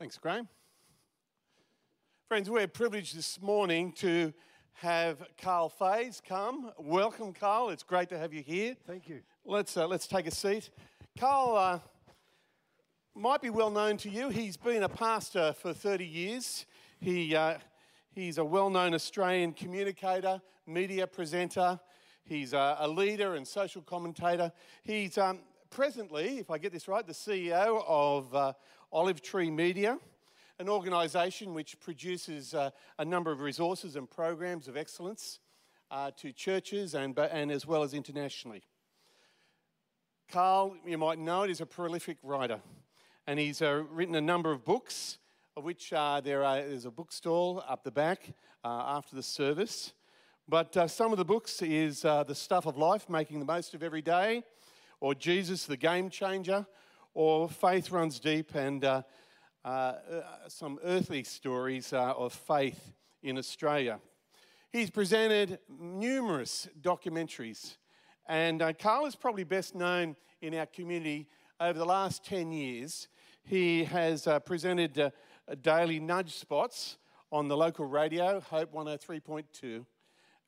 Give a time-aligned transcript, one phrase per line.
[0.00, 0.48] Thanks, Graham.
[2.26, 4.32] Friends, we're privileged this morning to
[4.72, 6.72] have Karl Faase come.
[6.78, 7.68] Welcome, Karl.
[7.68, 8.74] It's great to have you here.
[8.86, 9.20] Thank you.
[9.44, 10.70] Let's, uh, let's take a seat.
[11.18, 11.78] Karl uh,
[13.14, 14.30] might be well known to you.
[14.30, 16.64] He's been a pastor for 30 years.
[16.98, 17.58] He, uh,
[18.14, 21.78] he's a well known Australian communicator, media presenter.
[22.24, 24.50] He's a, a leader and social commentator.
[24.82, 28.52] He's um, presently, if I get this right, the CEO of uh,
[28.92, 29.98] Olive Tree Media
[30.60, 32.68] an organisation which produces uh,
[32.98, 35.38] a number of resources and programs of excellence
[35.90, 38.62] uh, to churches and, and as well as internationally.
[40.30, 42.60] Karl, you might know it, is a prolific writer,
[43.26, 45.16] and he's uh, written a number of books,
[45.56, 49.94] of which uh, there are, there's a bookstall up the back uh, after the service.
[50.46, 53.82] But uh, some of the books is The Stuff of Life, Making the Most of
[53.82, 54.42] Every Day,
[55.00, 56.66] or Jesus, the Game Changer,
[57.14, 59.02] or Faith Runs Deep, and uh,
[59.64, 59.94] uh,
[60.48, 62.92] some earthly stories uh, of faith
[63.22, 63.98] in Australia.
[64.70, 67.76] He's presented numerous documentaries,
[68.28, 71.26] and uh, Karl is probably best known in our community
[71.58, 73.08] over the last 10 years.
[73.42, 75.10] He has uh, presented uh,
[75.60, 76.96] daily nudge spots
[77.32, 79.84] on the local radio, Hope 103.2,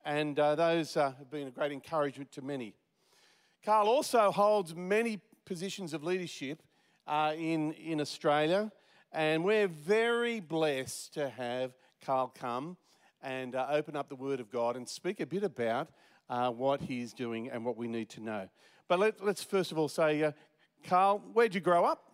[0.05, 2.75] and those have been a great encouragement to many.
[3.65, 6.63] Karl also holds many positions of leadership
[7.09, 8.71] in, in Australia.
[9.13, 11.73] And we're very blessed to have
[12.05, 12.77] Karl come
[13.23, 15.89] and uh, open up the Word of God and speak a bit about
[16.29, 18.49] uh, what he's doing and what we need to know.
[18.89, 20.33] But let, us first of all say, uh,
[20.85, 22.12] Karl, where'd you grow up?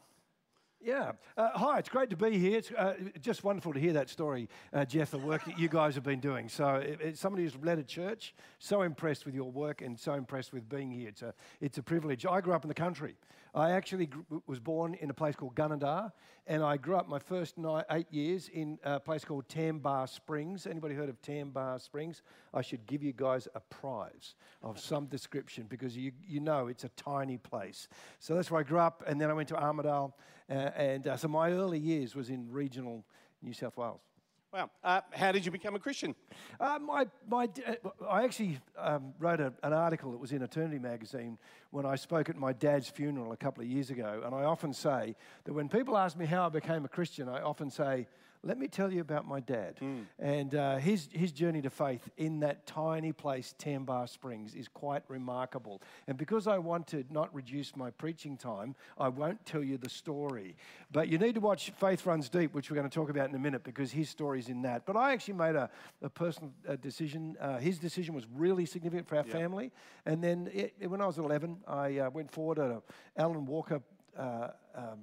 [0.81, 1.13] Yeah.
[1.37, 2.59] Uh, hi, it's great to be here.
[2.59, 5.97] It's uh, just wonderful to hear that story, uh, Jeff, the work that you guys
[5.97, 6.49] have been doing.
[6.49, 10.15] So, it, it's somebody who's led a church, so impressed with your work and so
[10.15, 11.09] impressed with being here.
[11.09, 12.25] It's a, it's a privilege.
[12.27, 13.17] I grew up in the country.
[13.59, 14.09] I actually
[14.47, 16.13] was born in a place called Gunnedah,
[16.47, 20.67] and I grew up my first nine, eight years in a place called Tambar Springs.
[20.67, 22.23] Anybody heard of Tambar Springs?
[22.55, 26.85] I should give you guys a prize of some description because you, you know it's
[26.85, 27.89] a tiny place.
[28.21, 30.13] So that's where I grew up, and then I went to Armidale.
[30.49, 33.05] Uh, and uh, so my early years was in regional
[33.43, 34.08] New South Wales.
[34.51, 34.71] Wow.
[34.83, 36.15] Uh, how did you become a Christian?
[36.59, 37.75] Uh, my, my, uh,
[38.09, 41.37] I actually um, wrote a, an article that was in Eternity magazine
[41.71, 44.23] when I spoke at my dad's funeral a couple of years ago.
[44.25, 47.43] And I often say that when people ask me how I became a Christian, I
[47.43, 48.07] often say,
[48.43, 49.77] let me tell you about my dad.
[49.81, 50.05] Mm.
[50.19, 55.03] And uh, his, his journey to faith in that tiny place, Tambar Springs, is quite
[55.09, 55.83] remarkable.
[56.07, 59.91] And because I want to not reduce my preaching time, I won't tell you the
[59.91, 60.57] story.
[60.93, 63.35] But you need to watch Faith Runs Deep, which we're going to talk about in
[63.35, 64.87] a minute, because his story's in that.
[64.87, 65.69] But I actually made a,
[66.03, 67.37] a personal uh, decision.
[67.41, 69.33] Uh, his decision was really significant for our yep.
[69.33, 69.73] family.
[70.07, 72.83] And then it, when I was 11, I uh, went forward at a
[73.17, 73.83] Alan Walker
[74.17, 75.01] uh, um,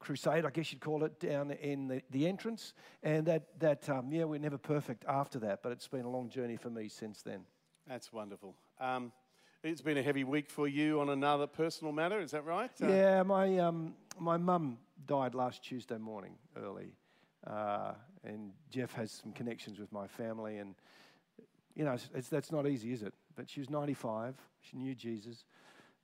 [0.00, 2.72] crusade, I guess you'd call it, down in the, the entrance.
[3.02, 6.28] And that, that um, yeah, we're never perfect after that, but it's been a long
[6.28, 7.42] journey for me since then.
[7.86, 8.54] That's wonderful.
[8.80, 9.12] Um,
[9.62, 12.70] it's been a heavy week for you on another personal matter, is that right?
[12.82, 16.94] Uh, yeah, my, um, my mum died last Tuesday morning early.
[17.46, 17.92] Uh,
[18.24, 20.74] and Jeff has some connections with my family, and
[21.74, 23.14] you know, it's, it's, that's not easy, is it?
[23.36, 25.44] But she was 95, she knew Jesus,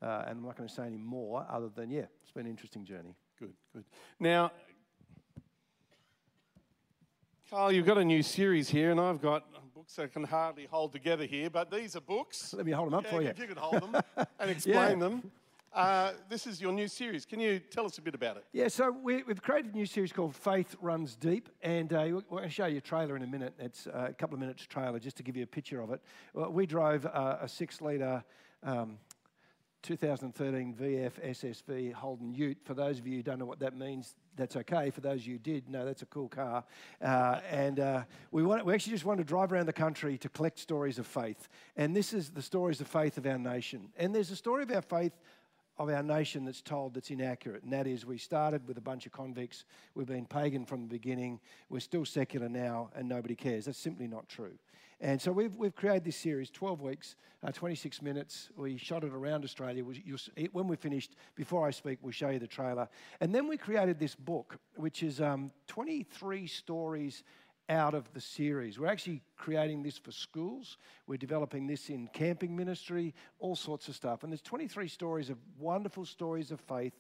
[0.03, 2.51] uh, and I'm not going to say any more other than, yeah, it's been an
[2.51, 3.15] interesting journey.
[3.39, 3.85] Good, good.
[4.19, 4.51] Now,
[7.51, 10.93] Karl, you've got a new series here, and I've got books I can hardly hold
[10.93, 12.55] together here, but these are books.
[12.55, 13.29] Let me hold them up yeah, for you.
[13.29, 14.03] If you could hold them
[14.41, 15.09] and explain yeah.
[15.09, 15.31] them.
[15.73, 17.27] Uh, this is your new series.
[17.27, 18.45] Can you tell us a bit about it?
[18.55, 22.21] Yeah, so we, have created a new series called Faith Runs Deep, and uh, we're
[22.23, 23.53] going to show you a trailer in a minute.
[23.59, 26.01] It's uh, a couple of minutes trailer just to give you a picture of it.
[26.35, 28.25] We drove uh, a six litre
[28.63, 28.97] um,
[29.87, 32.59] 2013 VF SSV Holden Ute.
[32.65, 34.91] For those of you who don't know what that means, that's okay.
[34.91, 36.65] For those of you who did, no, that's a cool car.
[37.01, 38.03] Uh, and uh,
[38.33, 41.07] we, want, we actually just want to drive around the country to collect stories of
[41.07, 41.49] faith.
[41.77, 43.91] And this is the stories of faith of our nation.
[43.97, 45.13] And there's a story of our faith
[45.79, 47.63] of our nation that's told that's inaccurate.
[47.63, 49.65] And that is, we started with a bunch of convicts.
[49.95, 51.39] We've been pagan from the beginning.
[51.69, 53.67] We're still secular now, and nobody cares.
[53.67, 54.59] That's simply not true.
[55.01, 58.49] And so we've, we've created this series, 12 weeks, uh, 26 minutes.
[58.57, 59.85] We shot it around Australia.
[60.53, 62.89] when we finished, before I speak, we'll show you the trailer.
[63.21, 67.25] And then we created this book, which is um, 23 stories
[67.69, 68.79] out of the series.
[68.79, 70.79] We're actually creating this for schools.
[71.07, 74.23] We're developing this in camping ministry, all sorts of stuff.
[74.23, 76.95] And there's 23 stories of wonderful stories of faith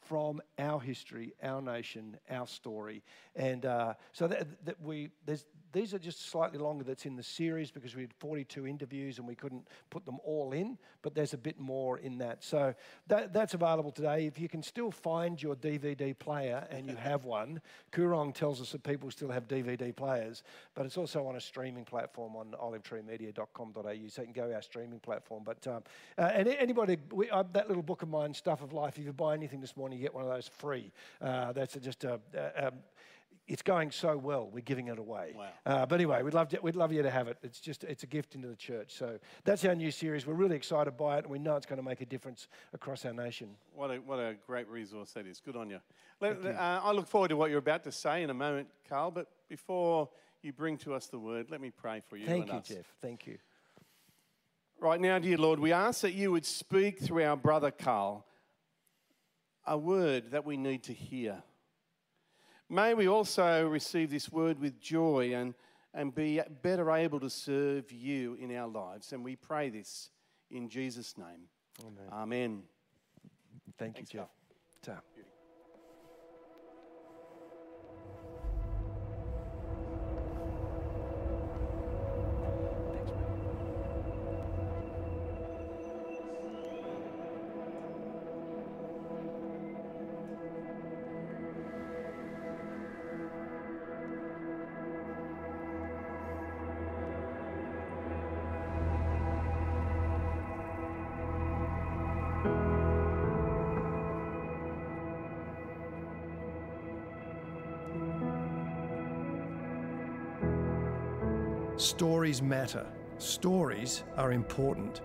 [0.00, 3.02] from our history, our nation, our story.
[3.36, 7.22] And uh, so that, that we, there's, these are just slightly longer that's in the
[7.22, 11.34] series because we had 42 interviews and we couldn't put them all in, but there's
[11.34, 12.42] a bit more in that.
[12.42, 12.74] So
[13.06, 14.26] that, that's available today.
[14.26, 17.60] If you can still find your DVD player and you have one,
[17.92, 20.42] Koorong tells us that people still have DVD players,
[20.74, 24.62] but it's also on a streaming platform on olivetreemedia.com.au, so you can go to our
[24.62, 25.42] streaming platform.
[25.44, 25.82] But um,
[26.18, 29.12] uh, and anybody, we, uh, that little book of mine, Stuff of Life, if you
[29.12, 30.90] buy anything this morning, you get one of those free.
[31.20, 32.72] Uh, that's just a, a, a
[33.50, 35.34] it's going so well, we're giving it away.
[35.36, 35.48] Wow.
[35.66, 37.36] Uh, but anyway, we'd love, to, we'd love you to have it.
[37.42, 38.94] It's just, it's a gift into the church.
[38.94, 40.24] So that's our new series.
[40.24, 43.04] We're really excited by it, and we know it's going to make a difference across
[43.04, 43.48] our nation.
[43.74, 45.40] What a, what a great resource that is.
[45.40, 45.80] Good on you.
[46.20, 46.50] Let, you.
[46.50, 49.26] Uh, I look forward to what you're about to say in a moment, Karl, but
[49.48, 50.08] before
[50.42, 52.68] you bring to us the word, let me pray for you Thank you, us.
[52.68, 52.86] Jeff.
[53.02, 53.38] Thank you.
[54.78, 58.24] Right now, dear Lord, we ask that you would speak through our brother Karl
[59.66, 61.42] a word that we need to hear.
[62.72, 65.54] May we also receive this word with joy and,
[65.92, 69.12] and be better able to serve you in our lives.
[69.12, 70.10] And we pray this
[70.52, 71.48] in Jesus' name.
[71.80, 72.12] Amen.
[72.12, 72.62] Amen.
[73.76, 74.20] Thank Thanks, you,
[74.84, 75.02] Jeff.
[112.00, 112.86] Stories matter.
[113.18, 115.02] Stories are important.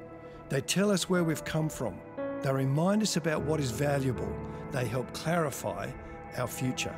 [0.48, 2.00] They tell us where we've come from.
[2.42, 4.34] They remind us about what is valuable.
[4.72, 5.92] They help clarify
[6.38, 6.96] our future.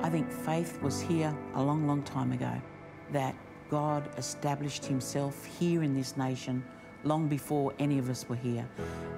[0.00, 2.52] I think faith was here a long, long time ago,
[3.10, 3.34] that
[3.68, 6.64] God established himself here in this nation
[7.02, 8.64] long before any of us were here.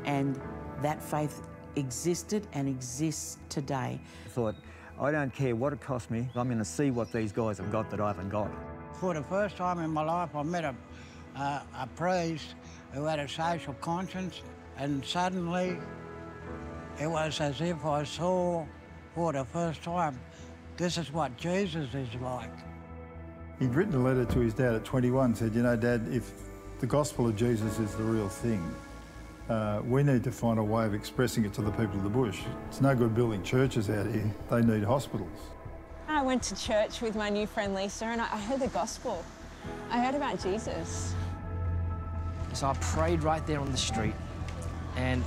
[0.07, 0.41] And
[0.81, 1.43] that faith
[1.77, 4.01] existed and exists today.
[4.25, 4.57] I thought,
[5.01, 7.73] I don't care what it costs me, I'm going to see what these guys have
[7.73, 8.51] got that I haven't got.
[9.01, 10.75] For the first time in my life, I met a,
[11.35, 12.55] uh, a priest
[12.93, 14.43] who had a social conscience,
[14.77, 15.79] and suddenly
[17.01, 18.67] it was as if I saw
[19.15, 20.21] for the first time
[20.77, 22.53] this is what Jesus is like.
[23.59, 26.33] He'd written a letter to his dad at 21, said, You know, Dad, if
[26.79, 28.63] the gospel of Jesus is the real thing,
[29.51, 32.09] uh, we need to find a way of expressing it to the people of the
[32.09, 32.41] bush.
[32.69, 35.39] It's no good building churches out here, they need hospitals.
[36.07, 39.25] I went to church with my new friend Lisa and I heard the gospel.
[39.91, 41.15] I heard about Jesus.
[42.53, 44.15] So I prayed right there on the street
[44.97, 45.23] and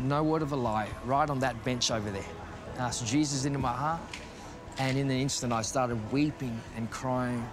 [0.00, 2.24] no word of a lie, right on that bench over there.
[2.78, 4.00] I asked Jesus into my heart
[4.78, 7.46] and in an instant I started weeping and crying.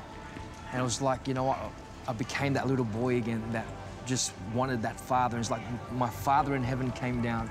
[0.71, 1.59] And it was like, you know what,
[2.07, 3.65] I became that little boy again that
[4.05, 5.37] just wanted that father.
[5.37, 5.61] It's like
[5.93, 7.49] my father in heaven came down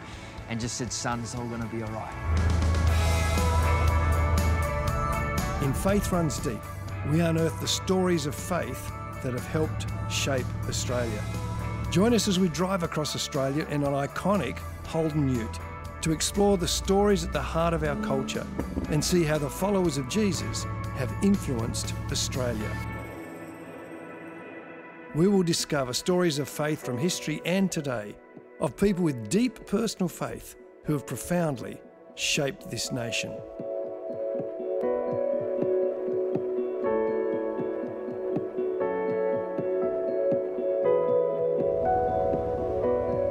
[0.49, 2.12] and just said, son, it's all going to be all right.
[5.62, 6.60] In Faith Runs Deep,
[7.10, 8.90] we unearth the stories of faith
[9.22, 11.22] that have helped shape Australia.
[11.90, 15.58] Join us as we drive across Australia in an iconic Holden Ute
[16.00, 18.46] to explore the stories at the heart of our culture
[18.90, 20.64] and see how the followers of Jesus
[20.96, 22.92] have influenced Australia
[25.14, 28.17] we will discover stories of faith from history and today,
[28.61, 31.79] of people with deep personal faith who have profoundly
[32.14, 33.31] shaped this nation.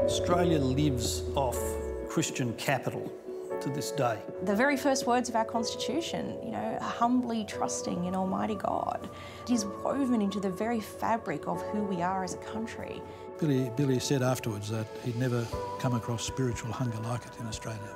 [0.05, 1.58] Australia lives off
[2.08, 3.12] Christian capital
[3.62, 4.20] to this day.
[4.44, 9.10] The very first words of our Constitution, you know, humbly trusting in Almighty God,
[9.44, 13.01] it is woven into the very fabric of who we are as a country.
[13.39, 15.48] Billy, Billy said afterwards that he'd never
[15.80, 17.96] come across spiritual hunger like it in Australia.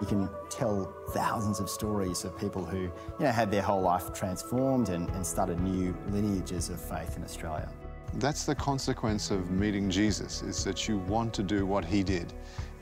[0.00, 4.12] You can tell thousands of stories of people who, you know, had their whole life
[4.12, 7.68] transformed and, and started new lineages of faith in Australia.
[8.14, 12.32] That's the consequence of meeting Jesus, is that you want to do what he did.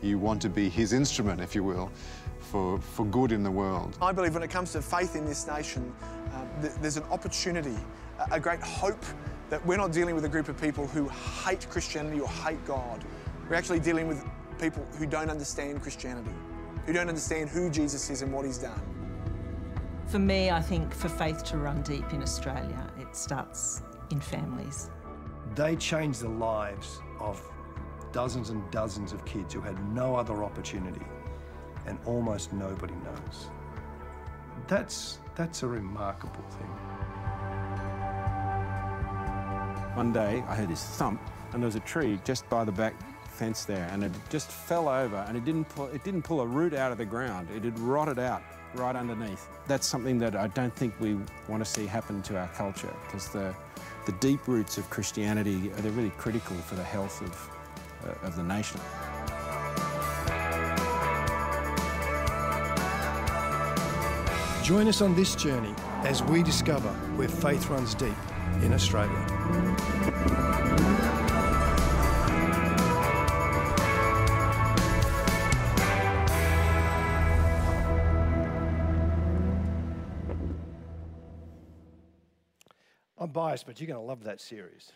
[0.04, 1.90] You want to be his instrument, if you will,
[2.38, 3.96] for, for good in the world.
[4.02, 5.94] I believe when it comes to faith in this nation,
[6.34, 7.78] uh, th there's an opportunity,
[8.18, 9.04] a, a great hope
[9.48, 11.08] that we're not dealing with a group of people who
[11.44, 13.02] hate Christianity or hate God.
[13.48, 14.22] We're actually dealing with
[14.58, 16.36] people who don't understand Christianity,
[16.84, 18.82] who don't understand who Jesus is and what he's done.
[20.06, 23.80] For me, I think for faith to run deep in Australia, it starts
[24.10, 24.90] in families.
[25.54, 27.40] They change the lives of
[28.14, 31.04] dozens and dozens of kids who had no other opportunity,
[31.86, 33.50] and almost nobody knows.
[34.68, 36.68] That's, that's a remarkable thing.
[39.94, 41.20] One day I heard this thump,
[41.52, 42.94] and there was a tree just by the back
[43.28, 46.46] fence there, and it just fell over, and it didn't pull, it didn't pull a
[46.46, 47.48] root out of the ground.
[47.50, 48.42] It had rotted out
[48.74, 49.48] right underneath.
[49.66, 51.18] That's something that I don't think we
[51.48, 53.52] want to see happen to our culture, because the,
[54.06, 57.50] the deep roots of Christianity they're really critical for the health of,
[58.04, 58.78] Uh, of the nation.
[64.62, 68.12] Join us on this journey as we discover where faith runs deep
[68.60, 69.10] in Australia.
[83.16, 84.92] I'm biased, but you're going to love that series.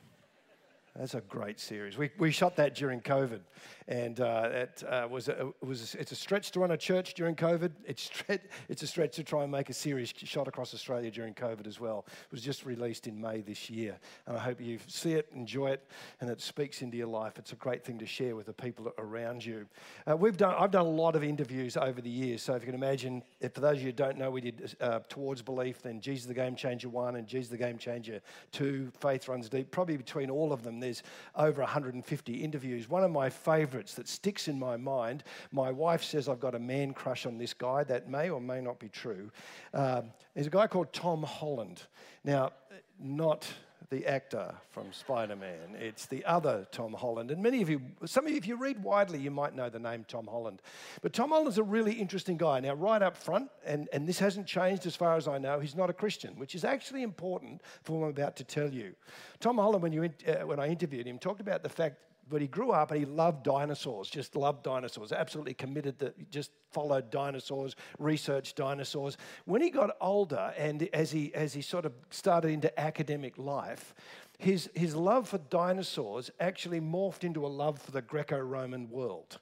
[0.98, 1.96] That's a great series.
[1.96, 3.38] We, we shot that during COVID,
[3.86, 6.76] and uh, it uh, was a, it was a, it's a stretch to run a
[6.76, 7.70] church during COVID.
[7.86, 11.34] It's stre- it's a stretch to try and make a series shot across Australia during
[11.34, 12.04] COVID as well.
[12.08, 15.68] It was just released in May this year, and I hope you see it, enjoy
[15.68, 15.88] it,
[16.20, 17.38] and it speaks into your life.
[17.38, 19.66] It's a great thing to share with the people around you.
[20.04, 22.66] Uh, we've done I've done a lot of interviews over the years, so if you
[22.66, 25.80] can imagine, if for those of you who don't know, we did uh, Towards Belief,
[25.80, 28.90] then Jesus the Game Changer one, and Jesus the Game Changer two.
[28.98, 29.70] Faith runs deep.
[29.70, 31.02] Probably between all of them there's
[31.36, 32.88] over 150 interviews.
[32.88, 36.58] One of my favourites that sticks in my mind, my wife says I've got a
[36.58, 37.84] man crush on this guy.
[37.84, 39.30] That may or may not be true.
[39.74, 41.82] Um, there's a guy called Tom Holland.
[42.24, 42.52] Now,
[42.98, 43.46] not
[43.90, 45.74] the actor from Spider Man.
[45.78, 47.30] It's the other Tom Holland.
[47.30, 49.78] And many of you, some of you, if you read widely, you might know the
[49.78, 50.60] name Tom Holland.
[51.00, 52.60] But Tom Holland's a really interesting guy.
[52.60, 55.76] Now, right up front, and, and this hasn't changed as far as I know, he's
[55.76, 58.94] not a Christian, which is actually important for what I'm about to tell you.
[59.40, 61.96] Tom Holland, when, you, uh, when I interviewed him, talked about the fact
[62.28, 66.50] but he grew up and he loved dinosaurs, just loved dinosaurs, absolutely committed to just
[66.70, 69.16] followed dinosaurs, researched dinosaurs.
[69.44, 73.94] When he got older and as he, as he sort of started into academic life,
[74.38, 79.38] his, his love for dinosaurs actually morphed into a love for the Greco Roman world.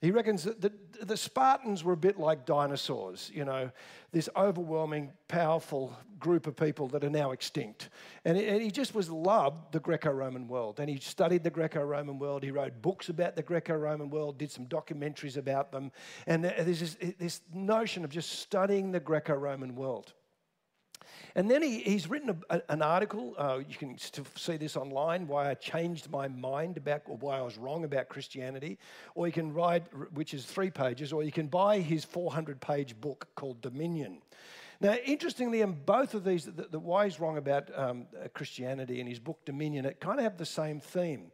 [0.00, 0.72] He reckons that the,
[1.04, 3.72] the, Spartans were a bit like dinosaurs, you know,
[4.12, 7.88] this overwhelming, powerful group of people that are now extinct.
[8.24, 10.78] And, and he just was loved the Greco Roman world.
[10.78, 12.44] And he studied the Greco Roman world.
[12.44, 15.90] He wrote books about the Greco Roman world, did some documentaries about them.
[16.28, 20.12] And there's this, this notion of just studying the Greco Roman world.
[21.34, 25.50] And then he, he's written a, an article, uh, you can see this online, why
[25.50, 28.78] I changed my mind about, or why I was wrong about Christianity.
[29.14, 29.84] Or you can write,
[30.14, 34.22] which is three pages, or you can buy his 400 page book called Dominion.
[34.80, 39.08] Now, interestingly, in both of these, the, the why he's wrong about um, Christianity and
[39.08, 41.32] his book Dominion, it kind of have the same theme.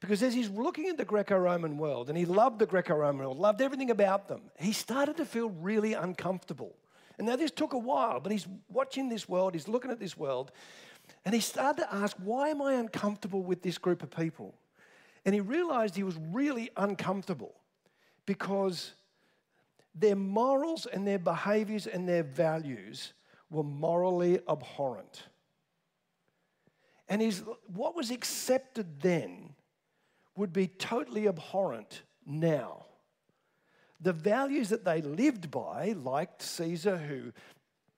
[0.00, 3.26] Because as he's looking at the Greco Roman world, and he loved the Greco Roman
[3.26, 6.74] world, loved everything about them, he started to feel really uncomfortable.
[7.18, 10.16] And now this took a while, but he's watching this world, he's looking at this
[10.16, 10.52] world,
[11.24, 14.54] and he started to ask, why am I uncomfortable with this group of people?
[15.24, 17.54] And he realized he was really uncomfortable
[18.24, 18.92] because
[19.94, 23.14] their morals and their behaviors and their values
[23.50, 25.24] were morally abhorrent.
[27.08, 29.54] And his, what was accepted then
[30.36, 32.84] would be totally abhorrent now
[34.00, 37.32] the values that they lived by, like Caesar, who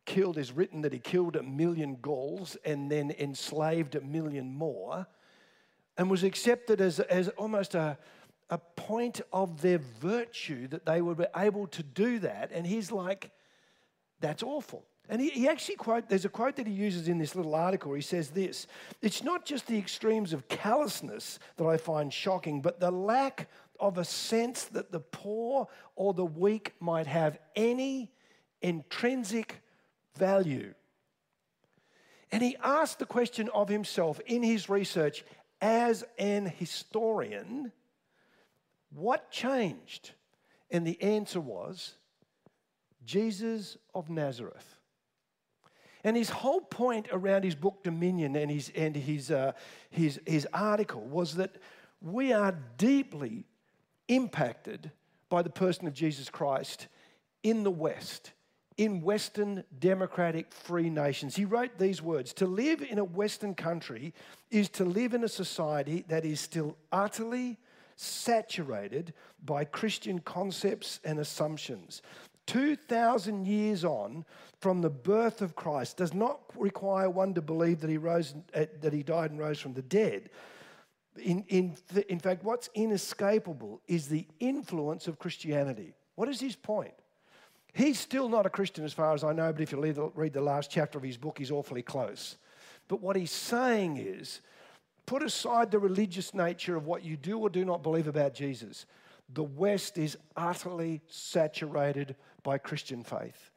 [0.06, 5.06] killed, is written that he killed a million Gauls and then enslaved a million more,
[5.96, 7.98] and was accepted as, as almost a,
[8.48, 12.50] a point of their virtue that they were able to do that.
[12.52, 13.30] And he's like,
[14.20, 14.84] that's awful.
[15.10, 17.92] And he, he, actually quote, there's a quote that he uses in this little article.
[17.92, 18.66] He says this
[19.02, 23.48] It's not just the extremes of callousness that I find shocking, but the lack
[23.80, 28.12] of a sense that the poor or the weak might have any
[28.62, 29.62] intrinsic
[30.16, 30.74] value.
[32.32, 35.24] And he asked the question of himself in his research
[35.60, 37.72] as an historian
[38.92, 40.12] what changed?
[40.70, 41.94] And the answer was
[43.04, 44.76] Jesus of Nazareth.
[46.02, 49.52] And his whole point around his book Dominion and his, and his, uh,
[49.90, 51.56] his, his article was that
[52.00, 53.44] we are deeply
[54.10, 54.90] impacted
[55.30, 56.88] by the person of Jesus Christ
[57.42, 58.32] in the West,
[58.76, 61.36] in Western democratic free nations.
[61.36, 64.12] He wrote these words To live in a Western country
[64.50, 67.56] is to live in a society that is still utterly
[67.96, 69.14] saturated
[69.44, 72.02] by Christian concepts and assumptions.
[72.46, 74.24] 2,000 years on
[74.58, 78.64] from the birth of Christ does not require one to believe that he, rose, uh,
[78.80, 80.30] that he died and rose from the dead
[81.18, 81.76] In, in,
[82.08, 85.94] in fact, what's inescapable is the influence of Christianity.
[86.14, 86.94] What is his point?
[87.72, 90.10] He's still not a Christian as far as I know, but if you read the,
[90.14, 92.36] read the last chapter of his book, he's awfully close.
[92.88, 94.40] But what he's saying is
[95.06, 98.86] put aside the religious nature of what you do or do not believe about Jesus.
[99.32, 103.49] The West is utterly saturated by Christian faith.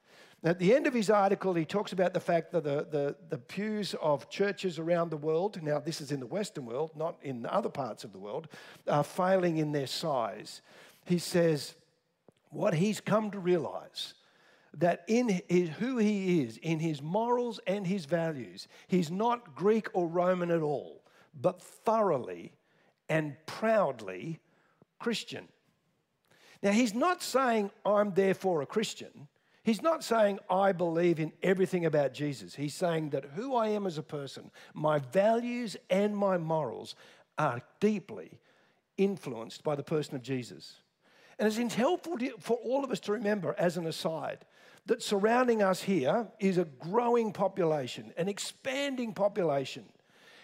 [0.45, 3.38] At the end of his article, he talks about the fact that the, the, the,
[3.38, 7.45] pews of churches around the world, now this is in the Western world, not in
[7.45, 8.50] other parts of the world,
[8.85, 10.62] are failing in their size.
[11.05, 11.75] He says,
[12.50, 14.15] what he's come to realize
[14.73, 19.88] that in his, who he is, in his morals and his values, he's not Greek
[19.93, 21.03] or Roman at all,
[21.39, 22.51] but thoroughly
[23.07, 24.39] and proudly
[25.00, 25.47] Christian.
[26.62, 29.27] Now, he's not saying, I'm therefore a Christian.
[29.63, 32.53] He's not saying, I believe in everything about Jesus.
[32.55, 36.96] He's saying that who I am as a person, my values and my morals
[37.38, 38.39] are deeply
[38.98, 40.82] influenced by the person of Jesus.
[41.39, 44.46] And it's helpful for all of us to remember, as an aside,
[44.86, 49.86] that surrounding us here is a growing population, an expanding population.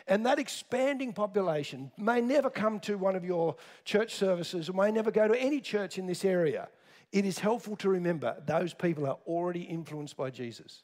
[0.08, 4.92] And that expanding population may never come to one of your church services or may
[4.92, 6.70] never go to any church in this area.
[7.12, 10.84] It is helpful to remember those people are already influenced by Jesus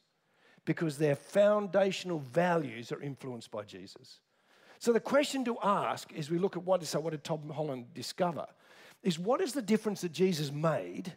[0.66, 4.20] because their foundational values are influenced by Jesus.
[4.80, 7.94] So the question to ask as we look at what, so what did Tom Holland
[7.94, 8.48] discover
[9.04, 11.14] is what is the difference that Jesus made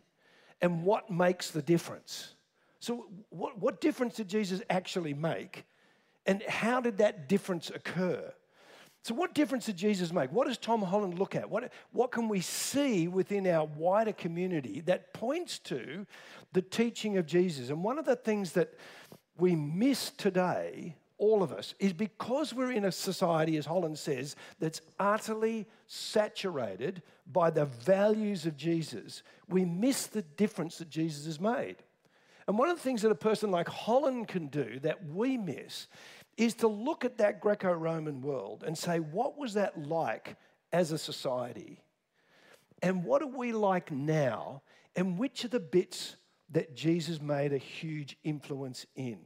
[0.60, 2.34] and what makes the difference?
[2.80, 5.64] So, what, what difference did Jesus actually make?
[6.26, 8.32] And how did that difference occur?
[9.02, 10.32] So, what difference did Jesus make?
[10.32, 11.48] What does Tom Holland look at?
[11.48, 16.06] What, what can we see within our wider community that points to
[16.52, 17.70] the teaching of Jesus?
[17.70, 18.74] And one of the things that
[19.38, 24.34] we miss today, all of us, is because we're in a society, as Holland says,
[24.58, 31.40] that's utterly saturated by the values of Jesus, we miss the difference that Jesus has
[31.40, 31.76] made.
[32.48, 35.86] And one of the things that a person like Holland can do that we miss
[36.38, 40.36] is to look at that Greco Roman world and say, what was that like
[40.72, 41.82] as a society?
[42.80, 44.62] And what are we like now?
[44.94, 46.16] And which are the bits
[46.50, 49.18] that Jesus made a huge influence in?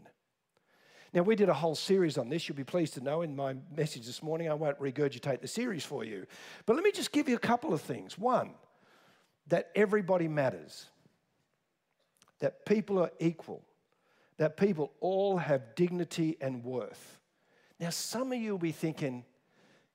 [1.13, 2.49] Now, we did a whole series on this.
[2.49, 5.85] You'll be pleased to know in my message this morning, I won't regurgitate the series
[5.85, 6.25] for you.
[6.65, 8.17] But let me just give you a couple of things.
[8.17, 8.55] One,
[9.49, 10.87] that everybody matters,
[12.39, 13.63] that people are equal,
[14.39, 17.19] that people all have dignity and worth.
[17.79, 19.25] Now, some of you will be thinking,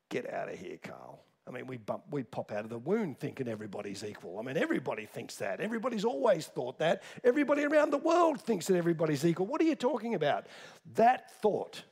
[0.09, 1.19] get out of here, Karl.
[1.47, 4.37] I mean, we, bump, we pop out of the wound thinking everybody's equal.
[4.37, 5.61] I mean, everybody thinks that.
[5.61, 7.03] Everybody's always thought that.
[7.23, 9.45] Everybody around the world thinks that everybody's equal.
[9.45, 10.47] What are you talking about?
[10.95, 11.83] That thought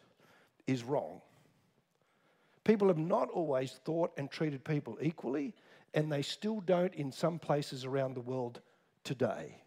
[0.67, 1.21] is wrong.
[2.65, 5.53] People have not always thought and treated people equally,
[5.93, 8.59] and they still don't in some places around the world
[9.05, 9.61] today.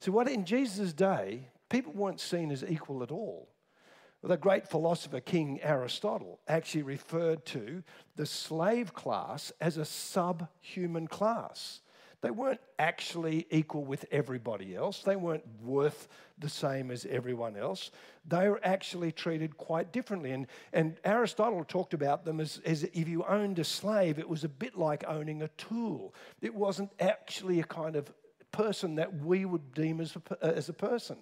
[0.00, 3.48] So, what in Jesus' day, people weren't seen as equal at all.
[4.22, 7.82] The great philosopher King Aristotle actually referred to
[8.16, 11.80] the slave class as a subhuman class.
[12.22, 15.02] They weren't actually equal with everybody else.
[15.02, 16.06] They weren't worth
[16.38, 17.90] the same as everyone else.
[18.26, 20.32] They were actually treated quite differently.
[20.32, 24.44] And, and Aristotle talked about them as, as if you owned a slave, it was
[24.44, 26.14] a bit like owning a tool.
[26.42, 28.12] It wasn't actually a kind of
[28.52, 31.16] person that we would deem as a, uh, as a person.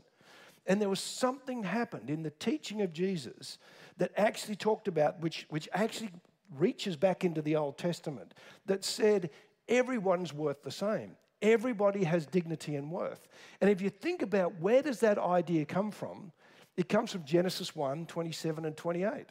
[0.67, 3.59] And there was something happened in the teaching of Jesus
[3.97, 6.11] that actually talked about, which, which actually
[6.57, 8.35] reaches back into the Old Testament,
[8.67, 9.31] that said
[9.69, 11.17] everyone's worth the same.
[11.41, 13.29] Everybody has dignity and worth.
[13.61, 16.33] And if you think about where does that idea come from,
[16.77, 19.27] it comes from Genesis 1 27 and 28.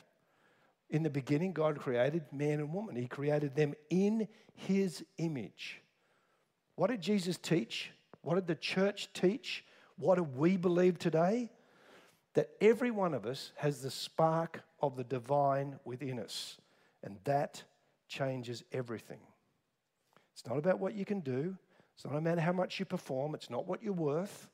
[0.90, 2.96] In the beginning, God created man and woman.
[2.96, 5.82] He created them in his image.
[6.78, 7.92] What did Jesus teach?
[8.22, 9.66] What did the church teach?
[9.98, 11.50] What do we believe today?
[12.36, 16.58] That every one of us has the spark of the divine within us,
[17.04, 17.64] and that
[18.08, 19.18] changes everything.
[20.34, 21.58] It's not about what you can do,
[21.96, 24.48] it's not about how much you perform, it's not what you're worth.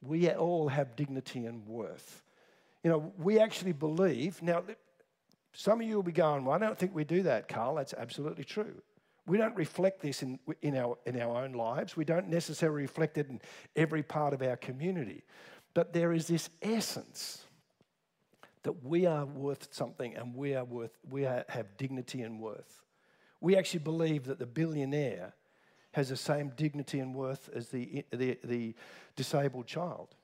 [0.00, 2.22] We all have dignity and worth.
[2.82, 4.62] You know, we actually believe, now,
[5.52, 7.74] some of you will be going, well, I don't think we do that, Karl.
[7.74, 8.80] That's absolutely true.
[9.28, 11.96] We don't reflect this in, in, our, in our own lives.
[11.96, 13.40] We don't necessarily reflect it in
[13.76, 15.22] every part of our community.
[15.74, 17.44] But there is this essence
[18.62, 22.82] that we are worth something and we, are worth, we are, have dignity and worth.
[23.40, 25.34] We actually believe that the billionaire
[25.92, 28.74] has the same dignity and worth as the, the, the
[29.14, 30.14] disabled child.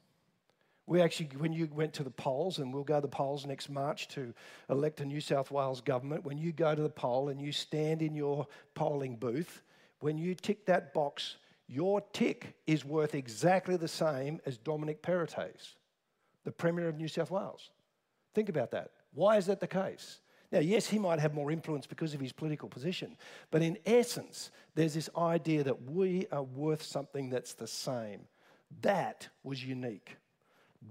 [0.87, 3.71] We actually, when you went to the polls, and we'll go to the polls next
[3.71, 4.35] March to
[4.69, 8.03] elect a New South Wales government, when you go to the poll and you stand
[8.03, 9.63] in your polling booth,
[10.01, 15.77] when you tick that box, your tick is worth exactly the same as Dominic Perrottet's,
[16.45, 17.71] the Premier of New South Wales.
[18.35, 18.91] Think about that.
[19.15, 20.21] Why is that the case?
[20.53, 23.17] Now, yes, he might have more influence because of his political position,
[23.51, 28.21] but in essence, there's this idea that we are worth something that's the same.
[28.83, 30.17] That was unique.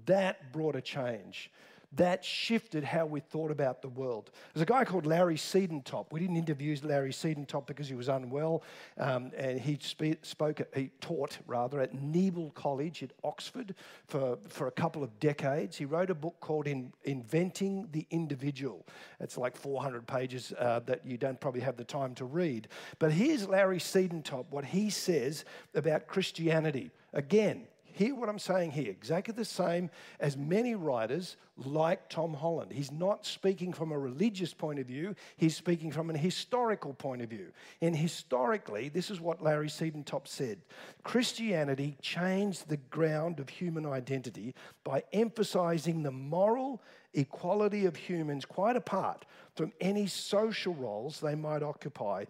[0.06, 1.50] That brought a change.
[1.96, 4.30] That shifted how we thought about the world.
[4.52, 6.06] There's a guy called Larry Siedentop.
[6.10, 8.64] We didn't interview Larry Siedentop because he was unwell,
[8.98, 13.76] um, and he spe- spoke, he taught rather at Keble College at Oxford
[14.06, 15.76] for, for a couple of decades.
[15.76, 18.84] He wrote a book called In, Inventing the Individual.
[19.20, 22.68] It's like 400 pages uh, that you don't probably have the time to read.
[22.98, 26.90] But here's Larry Siedentop, what he says about Christianity.
[27.12, 28.90] Again, Hear what I'm saying here.
[28.90, 32.72] Exactly the same as many writers like Tom Holland.
[32.72, 37.22] He's not speaking from a religious point of view, he's speaking from an historical point
[37.22, 37.52] of view.
[37.80, 40.58] And historically, this is what Larry Siedentop said
[41.04, 46.82] Christianity changed the ground of human identity by emphasizing the moral
[47.14, 52.24] equality of humans quite apart from any social roles they might occupy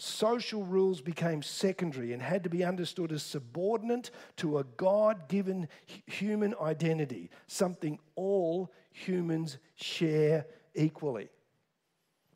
[0.00, 5.68] social rules became secondary and had to be understood as subordinate to a God given
[6.06, 11.28] human identity, something all humans share equally.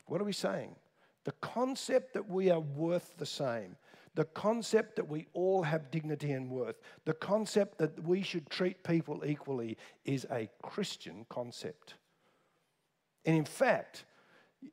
[0.05, 0.75] What are we saying?
[1.23, 3.75] The concept that we are worth the same,
[4.13, 8.83] the concept that we all have dignity and worth, the concept that we should treat
[8.83, 11.95] people equally is a Christian concept.
[13.25, 14.05] And in fact,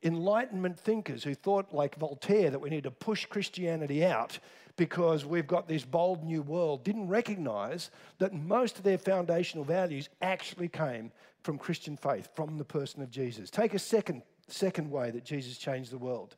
[0.03, 4.39] Enlightenment thinkers who thought, like Voltaire, that we need to push Christianity out
[4.77, 10.09] because we've got this bold new world, didn't recognize that most of their foundational values
[10.23, 13.51] actually came from Christian faith, from the person of Jesus.
[13.51, 16.37] Take a second, second way that Jesus changed the world.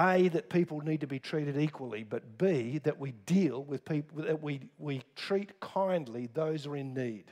[0.00, 4.22] A, that people need to be treated equally, but B, that we deal with people,
[4.22, 7.24] that we, we treat kindly those who are in need.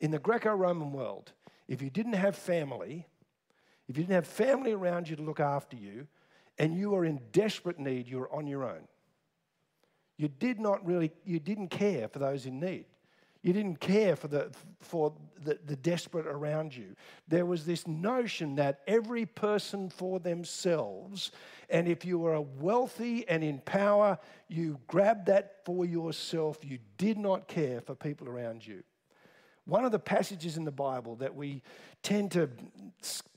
[0.00, 1.32] In the Greco Roman world,
[1.66, 3.06] if you didn't have family,
[3.88, 6.06] if you didn't have family around you to look after you,
[6.58, 8.86] and you were in desperate need, you were on your own.
[10.16, 12.86] You did not really, you didn't care for those in need.
[13.40, 16.96] You didn't care for the, for the, the desperate around you.
[17.28, 21.30] There was this notion that every person for themselves,
[21.70, 26.58] and if you were wealthy and in power, you grabbed that for yourself.
[26.64, 28.82] You did not care for people around you.
[29.68, 31.62] One of the passages in the Bible that we
[32.02, 32.48] tend to,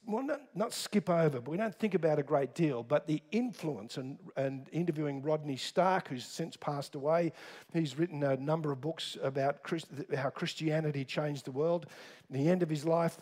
[0.05, 3.21] well, not, not, skip over, but we don't think about a great deal, but the
[3.33, 7.33] influence and, and interviewing Rodney Stark, who's since passed away.
[7.73, 11.87] He's written a number of books about Christ, how Christianity changed the world.
[12.29, 13.17] At the end of his life,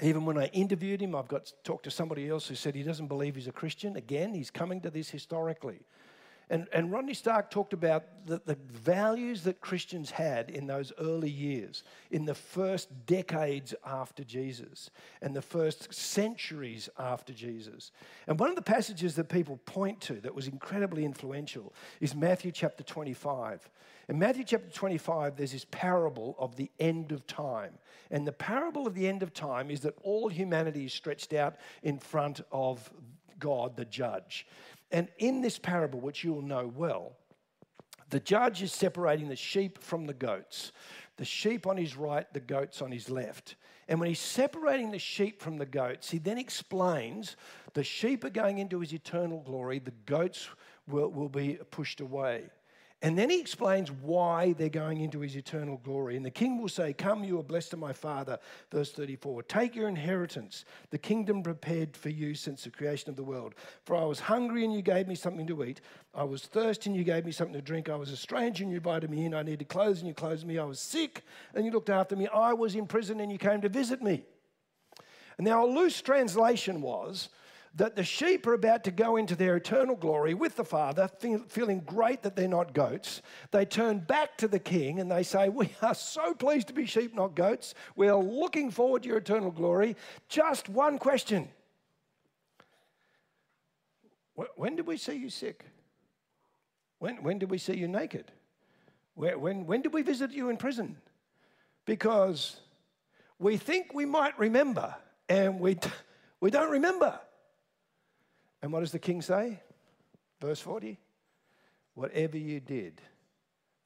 [0.00, 3.08] even when I interviewed him, I've got talked to somebody else who said he doesn't
[3.08, 3.96] believe he's a Christian.
[3.96, 5.80] Again, he's coming to this historically.
[6.50, 11.30] And, and Rodney Stark talked about the, the values that Christians had in those early
[11.30, 14.90] years, in the first decades after Jesus,
[15.22, 17.92] and the first centuries after Jesus.
[18.26, 22.52] And one of the passages that people point to that was incredibly influential is Matthew
[22.52, 23.68] chapter 25.
[24.08, 27.72] In Matthew chapter 25, there's this parable of the end of time.
[28.10, 31.56] And the parable of the end of time is that all humanity is stretched out
[31.82, 32.90] in front of
[33.38, 34.46] God, the judge.
[34.90, 37.16] And in this parable, which you will know well,
[38.10, 40.72] the judge is separating the sheep from the goats.
[41.16, 43.56] The sheep on his right, the goats on his left.
[43.88, 47.36] And when he's separating the sheep from the goats, he then explains
[47.74, 50.48] the sheep are going into his eternal glory, the goats
[50.88, 52.44] will, will be pushed away.
[53.04, 56.16] And then he explains why they're going into his eternal glory.
[56.16, 58.38] And the king will say, Come, you are blessed of my father.
[58.72, 63.22] Verse 34 Take your inheritance, the kingdom prepared for you since the creation of the
[63.22, 63.56] world.
[63.84, 65.82] For I was hungry and you gave me something to eat.
[66.14, 67.90] I was thirsty and you gave me something to drink.
[67.90, 69.34] I was a stranger and you invited me in.
[69.34, 70.58] I needed clothes and you clothed me.
[70.58, 72.26] I was sick and you looked after me.
[72.28, 74.24] I was in prison and you came to visit me.
[75.36, 77.28] And now, a loose translation was,
[77.76, 81.10] that the sheep are about to go into their eternal glory with the Father,
[81.48, 83.20] feeling great that they're not goats.
[83.50, 86.86] They turn back to the King and they say, We are so pleased to be
[86.86, 87.74] sheep, not goats.
[87.96, 89.96] We're looking forward to your eternal glory.
[90.28, 91.48] Just one question
[94.56, 95.64] When did we see you sick?
[96.98, 98.30] When, when did we see you naked?
[99.14, 100.96] When, when, when did we visit you in prison?
[101.86, 102.56] Because
[103.38, 104.94] we think we might remember
[105.28, 105.78] and we,
[106.40, 107.18] we don't remember.
[108.64, 109.60] And what does the king say?
[110.40, 110.98] Verse 40
[111.92, 113.02] Whatever you did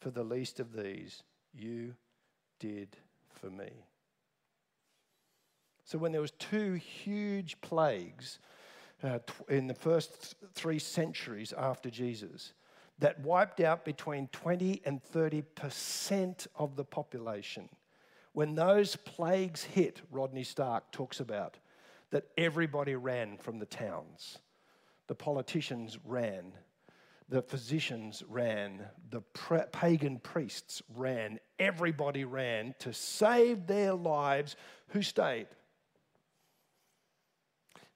[0.01, 1.97] for the least of these, you
[2.61, 2.97] did
[3.29, 3.71] for me.
[5.85, 8.39] So when there was two huge plagues
[9.03, 12.53] uh, in the first three centuries after Jesus
[13.01, 17.69] that wiped out between 20 and 30 percent of the population,
[18.33, 21.57] when those plagues hit, Rodney Stark talks about
[22.13, 24.39] that everybody ran from the towns.
[25.09, 26.53] The politicians ran,
[27.29, 34.55] the physicians ran, the pre- pagan priests ran, everybody ran to save their lives.
[34.89, 35.49] Who stayed?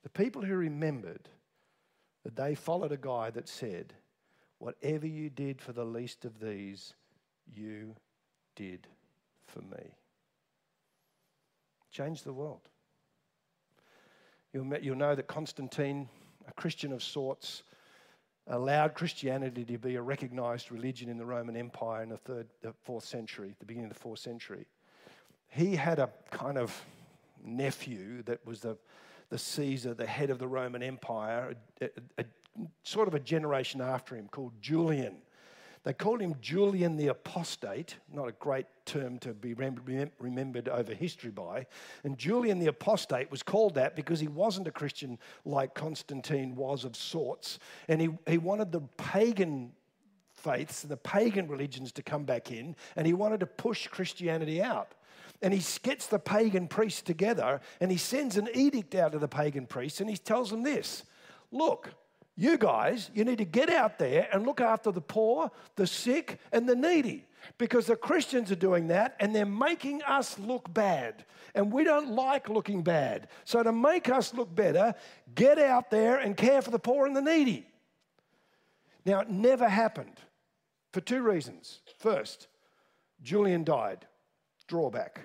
[0.02, 1.28] The people who remembered
[2.24, 3.94] that they followed a guy that said,
[4.58, 6.94] Whatever you did for the least of these,
[7.52, 7.96] you
[8.54, 8.86] did
[9.46, 9.96] for me.
[11.90, 12.68] Changed the world.
[14.52, 16.08] You'll know that Constantine,
[16.56, 17.62] Christian of sorts,
[18.46, 22.72] allowed Christianity to be a recognized religion in the Roman Empire in the third, the
[22.82, 24.66] fourth century, the beginning of the fourth century.
[25.48, 26.84] He had a kind of
[27.44, 28.76] nephew that was the,
[29.28, 31.88] the Caesar, the head of the Roman Empire, a, a,
[32.18, 32.24] a,
[32.82, 35.16] sort of a generation after him called Julian.
[35.84, 41.30] They called him Julian the Apostate, not a great term to be remembered over history
[41.30, 41.66] by.
[42.04, 46.84] And Julian the Apostate was called that because he wasn't a Christian like Constantine was
[46.84, 47.58] of sorts.
[47.88, 49.72] And he, he wanted the pagan
[50.34, 54.94] faiths, the pagan religions to come back in, and he wanted to push Christianity out.
[55.40, 59.26] And he gets the pagan priests together and he sends an edict out to the
[59.26, 61.02] pagan priests and he tells them this
[61.50, 61.90] Look,
[62.36, 66.38] you guys, you need to get out there and look after the poor, the sick,
[66.50, 67.26] and the needy.
[67.58, 71.24] Because the Christians are doing that and they're making us look bad.
[71.54, 73.28] And we don't like looking bad.
[73.44, 74.94] So, to make us look better,
[75.34, 77.66] get out there and care for the poor and the needy.
[79.04, 80.18] Now, it never happened
[80.92, 81.80] for two reasons.
[81.98, 82.46] First,
[83.22, 84.06] Julian died.
[84.68, 85.20] Drawback.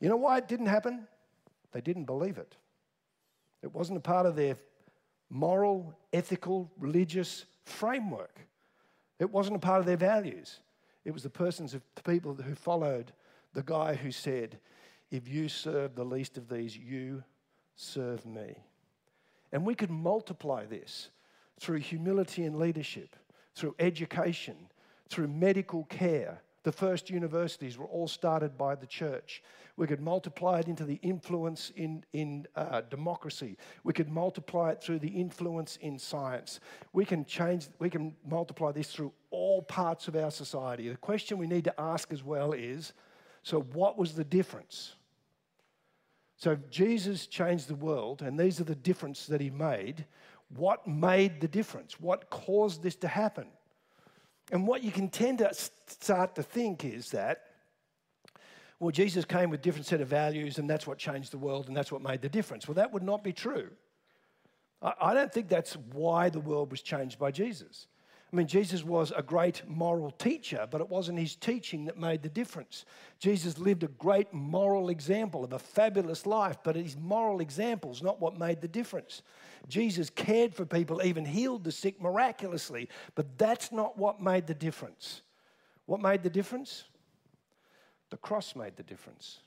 [0.00, 1.06] You know why it didn't happen?
[1.72, 2.56] They didn't believe it.
[3.62, 4.56] It wasn't a part of their
[5.30, 8.40] moral, ethical, religious framework.
[9.18, 10.60] It wasn't a part of their values.
[11.04, 13.12] It was the persons of the people who followed
[13.54, 14.58] the guy who said,
[15.10, 17.24] If you serve the least of these, you
[17.74, 18.56] serve me.
[19.52, 21.10] And we could multiply this
[21.58, 23.16] through humility and leadership,
[23.54, 24.56] through education,
[25.08, 26.42] through medical care.
[26.66, 29.40] The first universities were all started by the church.
[29.76, 33.56] We could multiply it into the influence in, in uh, democracy.
[33.84, 36.58] We could multiply it through the influence in science.
[36.92, 40.88] We can change, we can multiply this through all parts of our society.
[40.88, 42.94] The question we need to ask as well is
[43.44, 44.96] so, what was the difference?
[46.36, 50.04] So, Jesus changed the world, and these are the difference that he made.
[50.48, 52.00] What made the difference?
[52.00, 53.46] What caused this to happen?
[54.52, 57.42] And what you can tend to start to think is that
[58.78, 61.68] well, Jesus came with a different set of values, and that's what changed the world,
[61.68, 62.68] and that's what made the difference.
[62.68, 63.70] Well, that would not be true.
[64.82, 67.86] I don't think that's why the world was changed by Jesus.
[68.32, 72.22] I mean, Jesus was a great moral teacher, but it wasn't his teaching that made
[72.22, 72.84] the difference.
[73.20, 78.02] Jesus lived a great moral example of a fabulous life, but his moral example is
[78.02, 79.22] not what made the difference.
[79.68, 84.54] Jesus cared for people, even healed the sick miraculously, but that's not what made the
[84.54, 85.22] difference.
[85.86, 86.84] What made the difference?
[88.10, 89.38] The cross made the difference.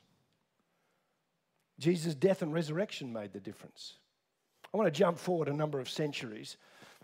[1.78, 3.94] Jesus' death and resurrection made the difference.
[4.72, 6.56] I want to jump forward a number of centuries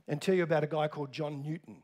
[0.08, 1.82] and tell you about a guy called John Newton.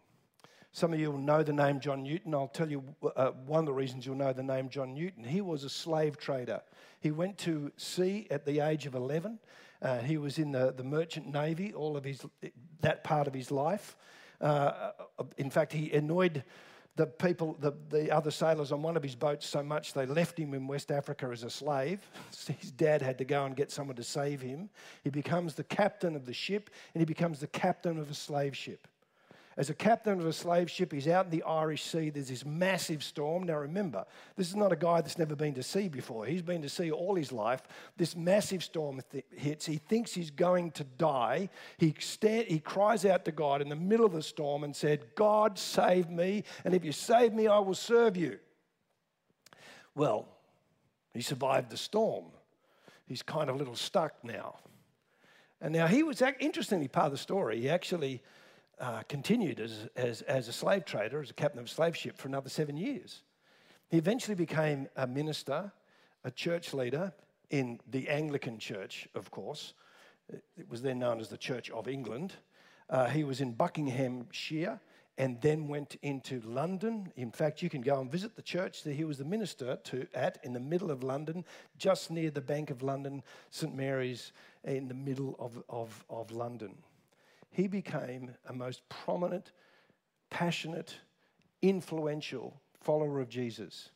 [0.74, 2.34] Some of you will know the name John Newton.
[2.34, 2.82] I'll tell you
[3.14, 5.22] uh, one of the reasons you'll know the name John Newton.
[5.22, 6.62] He was a slave trader.
[7.00, 9.38] He went to sea at the age of 11.
[9.82, 12.24] Uh, he was in the, the merchant navy all of his
[12.80, 13.96] that part of his life.
[14.40, 14.92] Uh,
[15.36, 16.42] in fact, he annoyed
[16.96, 20.38] the people, the, the other sailors on one of his boats so much they left
[20.38, 22.00] him in West Africa as a slave.
[22.60, 24.68] His dad had to go and get someone to save him.
[25.02, 28.56] He becomes the captain of the ship and he becomes the captain of a slave
[28.56, 28.86] ship.
[29.56, 32.08] As a captain of a slave ship, he's out in the Irish Sea.
[32.08, 33.42] There's this massive storm.
[33.42, 36.24] Now, remember, this is not a guy that's never been to sea before.
[36.24, 37.60] He's been to sea all his life.
[37.98, 39.66] This massive storm th- hits.
[39.66, 41.50] He thinks he's going to die.
[41.76, 45.14] He, stand, he cries out to God in the middle of the storm and said,
[45.14, 46.44] God, save me.
[46.64, 48.38] And if you save me, I will serve you.
[49.94, 50.28] Well,
[51.12, 52.24] he survived the storm.
[53.06, 54.56] He's kind of a little stuck now.
[55.60, 58.22] And now he was, interestingly, part of the story, he actually
[58.82, 62.18] uh, continued as, as, as a slave trader, as a captain of a slave ship
[62.18, 63.22] for another seven years.
[63.88, 65.72] He eventually became a minister,
[66.24, 67.12] a church leader
[67.50, 69.74] in the Anglican Church, of course.
[70.58, 72.32] It was then known as the Church of England.
[72.90, 74.80] Uh, he was in Buckinghamshire
[75.16, 77.12] and then went into London.
[77.16, 80.06] In fact, you can go and visit the church that he was the minister to
[80.14, 81.44] at in the middle of London,
[81.76, 84.32] just near the Bank of London, St Mary's,
[84.64, 86.74] in the middle of, of, of London.
[87.52, 89.52] He became a most prominent,
[90.30, 90.96] passionate,
[91.60, 93.90] influential follower of Jesus.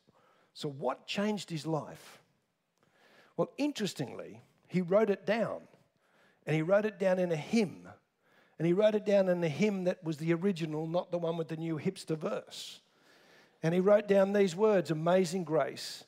[0.53, 2.21] So, what changed his life?
[3.35, 5.61] Well, interestingly, he wrote it down,
[6.45, 7.89] and he wrote it down in a hymn
[8.57, 11.37] and he wrote it down in a hymn that was the original, not the one
[11.37, 12.79] with the new hipster verse.
[13.61, 16.03] And he wrote down these words Amazing grace,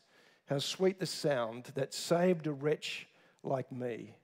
[0.48, 3.08] how sweet the sound that saved a wretch
[3.44, 4.16] like me.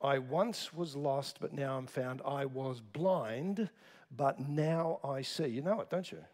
[0.00, 2.22] I once was lost, but now I'm found.
[2.24, 3.70] I was blind,
[4.14, 5.46] but now I see.
[5.46, 6.24] You know it, don't you?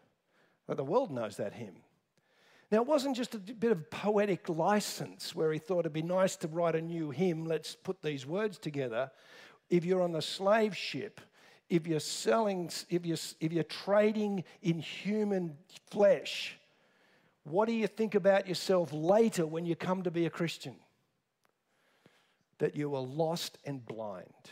[0.67, 1.75] The world knows that hymn.
[2.71, 6.35] Now, it wasn't just a bit of poetic license where he thought it'd be nice
[6.37, 9.11] to write a new hymn, let's put these words together
[9.69, 11.19] if you're on a slave ship,
[11.69, 15.57] if you're selling, if you're, if you're trading in human
[15.89, 16.57] flesh,
[17.43, 20.75] what do you think about yourself later when you come to be a Christian?
[22.63, 24.51] That you were lost and blind.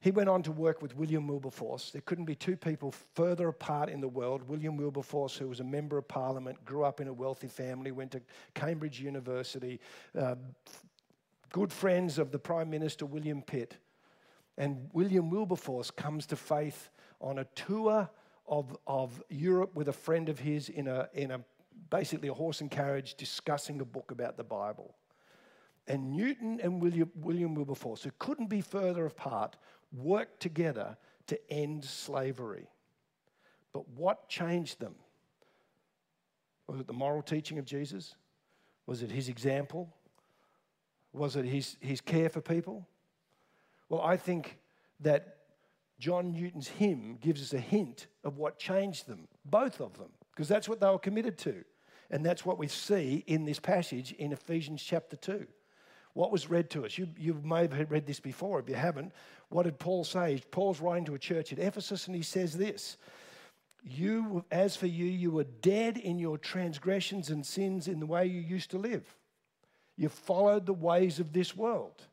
[0.00, 1.92] He went on to work with William Wilberforce.
[1.92, 4.42] There couldn't be two people further apart in the world.
[4.48, 8.10] William Wilberforce, who was a member of parliament, grew up in a wealthy family, went
[8.10, 8.20] to
[8.54, 9.78] Cambridge University,
[10.18, 10.34] uh,
[11.52, 13.76] good friends of the Prime Minister William Pitt.
[14.58, 18.10] And William Wilberforce comes to faith on a tour
[18.48, 21.40] of, of Europe with a friend of his in a, in a
[21.88, 24.96] basically a horse and carriage discussing a book about the Bible.
[25.86, 29.56] And Newton and William, William Wilberforce, who couldn't be further apart,
[29.92, 32.66] worked together to end slavery.
[33.72, 34.94] But what changed them?
[36.66, 38.14] Was it the moral teaching of Jesus?
[38.86, 39.92] Was it his example?
[41.12, 42.86] Was it his, his care for people?
[43.88, 44.58] Well, I think
[45.00, 45.36] that
[45.98, 50.48] John Newton's hymn gives us a hint of what changed them, both of them, because
[50.48, 51.64] that's what they were committed to.
[52.10, 55.46] And that's what we see in this passage in Ephesians chapter 2.
[56.14, 56.96] What was read to us?
[56.96, 58.60] You, you may have read this before.
[58.60, 59.12] If you haven't,
[59.48, 60.42] what did Paul say?
[60.50, 62.96] Paul's writing to a church at Ephesus and he says this
[63.82, 68.26] You, as for you, you were dead in your transgressions and sins in the way
[68.26, 69.04] you used to live.
[69.96, 72.06] You followed the ways of this world.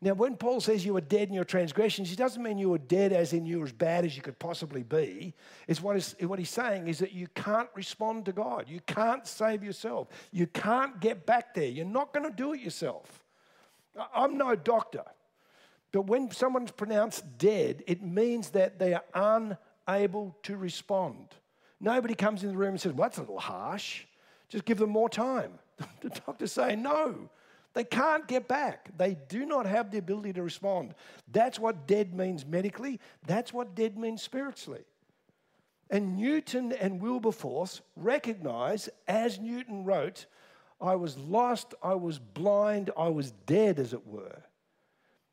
[0.00, 2.78] Now, when Paul says you were dead in your transgressions, he doesn't mean you were
[2.78, 5.32] dead as in you were as bad as you could possibly be.
[5.68, 8.64] It's what, is, what he's saying is that you can't respond to God.
[8.68, 10.08] You can't save yourself.
[10.32, 11.68] You can't get back there.
[11.68, 13.21] You're not going to do it yourself.
[14.14, 15.04] I'm no doctor.
[15.92, 19.04] But when someone's pronounced dead, it means that they are
[19.86, 21.28] unable to respond.
[21.80, 24.04] Nobody comes in the room and says, Well, that's a little harsh.
[24.48, 25.58] Just give them more time.
[26.00, 27.30] the doctor's saying, no,
[27.74, 28.90] they can't get back.
[28.96, 30.94] They do not have the ability to respond.
[31.30, 34.82] That's what dead means medically, that's what dead means spiritually.
[35.90, 40.26] And Newton and Wilberforce recognize, as Newton wrote,
[40.82, 44.42] I was lost, I was blind, I was dead, as it were.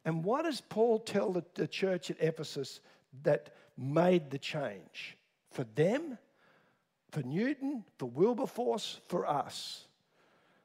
[0.05, 2.81] And what does Paul tell the, the church at Ephesus
[3.23, 5.17] that made the change?
[5.51, 6.19] For them,
[7.11, 9.87] for Newton, for Wilberforce, for us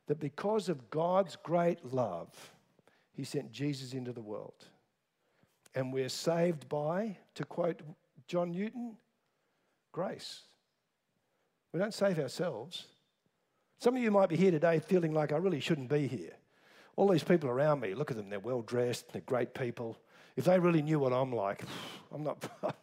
[0.06, 2.28] that because of God's great love,
[3.12, 4.66] He sent Jesus into the world.
[5.74, 7.80] And we're saved by, to quote
[8.28, 8.96] John Newton,
[9.92, 10.42] grace.
[11.72, 12.84] We don't save ourselves.
[13.78, 16.32] Some of you might be here today feeling like I really shouldn't be here.
[16.96, 19.98] All these people around me, look at them, they're well dressed, they're great people.
[20.36, 21.62] If they really knew what I'm like,
[22.12, 22.44] I'm not,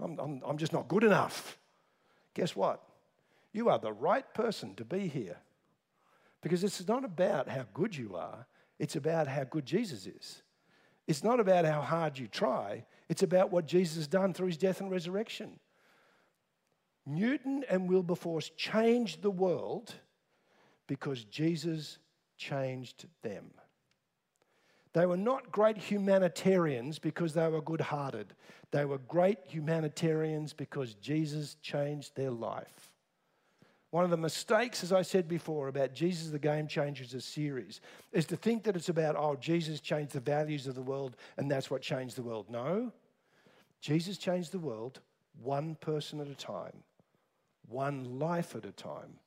[0.00, 1.58] I'm, I'm, I'm just not good enough.
[2.34, 2.82] Guess what?
[3.52, 5.38] You are the right person to be here.
[6.42, 8.46] Because it's not about how good you are,
[8.78, 10.42] it's about how good Jesus is.
[11.06, 14.56] It's not about how hard you try, it's about what Jesus has done through his
[14.56, 15.58] death and resurrection.
[17.06, 19.94] Newton and Wilberforce changed the world
[20.86, 21.98] because Jesus
[22.36, 23.50] changed them.
[24.92, 28.34] They were not great humanitarians because they were good hearted.
[28.72, 32.90] They were great humanitarians because Jesus changed their life.
[33.90, 37.80] One of the mistakes, as I said before, about Jesus the Game Changers, series,
[38.12, 41.50] is to think that it's about, oh, Jesus changed the values of the world and
[41.50, 42.46] that's what changed the world.
[42.48, 42.92] No.
[43.80, 45.00] Jesus changed the world
[45.42, 46.84] one person at a time,
[47.70, 49.18] one life at a time,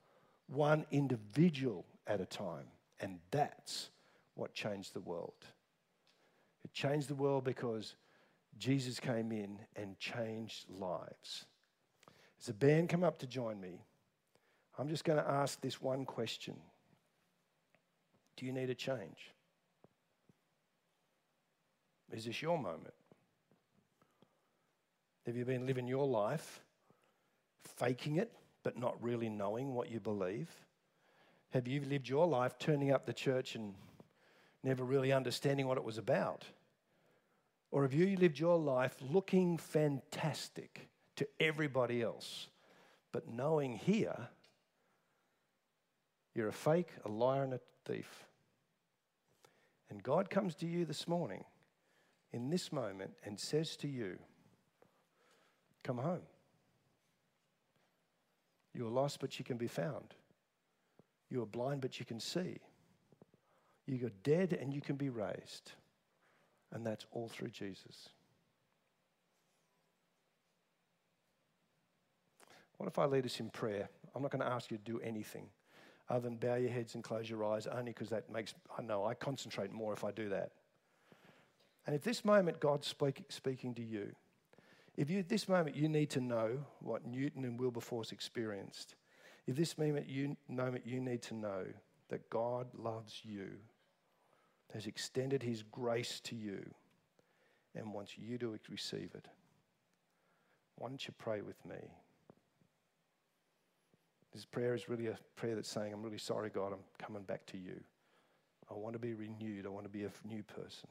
[0.48, 2.68] one individual at a time.
[3.00, 3.90] And that's
[4.36, 5.34] what changed the world.
[6.64, 7.96] It changed the world because
[8.58, 11.46] Jesus came in and changed lives.
[12.40, 13.82] As a band come up to join me,
[14.78, 16.56] I'm just going to ask this one question
[18.38, 19.32] Do you need a change?
[22.12, 22.94] Is this your moment?
[25.26, 26.63] Have you been living your life
[27.66, 28.32] faking it,
[28.64, 30.50] but not really knowing what you believe?
[31.52, 33.76] Have you lived your life turning up the church and
[34.64, 36.46] never really understanding what it was about?
[37.72, 42.48] Or have you lived your life looking fantastic to everybody else,
[43.12, 44.30] but knowing here
[46.34, 48.26] you're a fake, a liar, and a thief?
[49.90, 51.44] And God comes to you this morning
[52.32, 54.18] in this moment and says to you,
[55.84, 56.22] Come home.
[58.74, 60.16] You are lost, but you can be found.
[61.30, 62.58] You are blind, but you can see.
[63.86, 65.74] You are dead, and you can be raised.
[66.72, 68.10] And that's all through Jesus.
[72.78, 73.90] What if I lead us in prayer?
[74.16, 75.48] I'm not going to ask you to do anything
[76.10, 79.06] other than bow your heads and close your eyes, only because that makes, I know,
[79.06, 80.52] I concentrate more if I do that.
[81.86, 84.14] And at this moment God's speak, speaking to you,
[84.96, 88.96] if you, at this moment you need to know what Newton and Wilberforce experienced,
[89.48, 91.66] if this moment you, moment you need to know
[92.10, 93.50] that God loves you,
[94.74, 96.64] has extended his grace to you,
[97.76, 99.28] and wants you to receive it,
[100.78, 101.78] why don't you pray with me?
[104.34, 107.46] This prayer is really a prayer that's saying, I'm really sorry, God, I'm coming back
[107.48, 107.80] to you.
[108.70, 109.66] I want to be renewed.
[109.66, 110.90] I want to be a new person.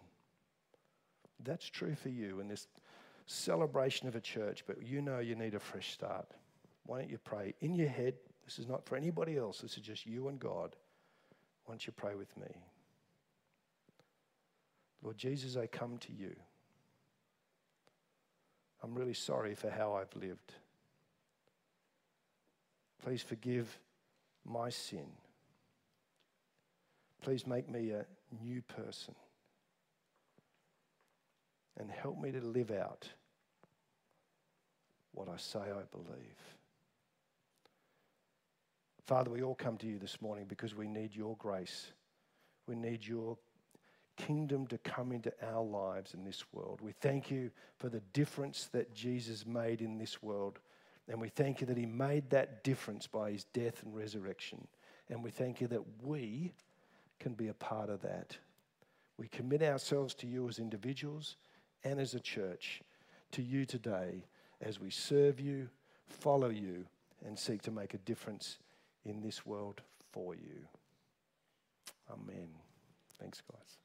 [1.43, 2.69] That's true for you in this
[3.27, 6.27] celebration of a church, but you know you need a fresh start.
[6.85, 8.15] Why don't you pray in your head?
[8.45, 10.77] This is not for anybody else, this is just you and God.
[11.65, 12.49] Why don't you pray with me?
[15.03, 16.35] Lord Jesus, I come to you.
[18.83, 20.55] I'm really sorry for how I've lived.
[23.05, 23.79] Please forgive
[24.45, 25.07] my sin.
[27.21, 28.05] Please make me a
[28.45, 29.15] new person
[31.83, 33.09] and help me to live out
[35.13, 36.39] what I say I believe.
[39.05, 41.93] Father, we all come to you this morning because we need your grace.
[42.67, 43.37] We need your
[44.17, 46.81] kingdom to come into our lives in this world.
[46.81, 50.61] We thank you for the difference that Jesus made in this world.
[51.09, 54.69] And we thank you that he made that difference by his death and resurrection.
[55.11, 56.53] And we thank you that we
[57.19, 58.39] can be a part of that.
[59.19, 61.37] We commit ourselves to you as individuals
[61.85, 62.83] and as a church
[63.33, 64.25] to you today
[64.61, 65.69] as we serve you,
[66.07, 66.87] follow you,
[67.27, 68.59] and seek to make a difference
[69.05, 69.81] in this world
[70.13, 70.67] for you.
[72.11, 72.49] Amen.
[73.19, 73.82] Thanks, guys.